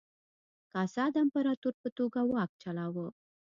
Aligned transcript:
کاسا 0.71 1.03
د 1.13 1.15
امپراتور 1.25 1.73
په 1.81 1.89
توګه 1.97 2.19
واک 2.31 2.51
چلاوه. 2.61 3.07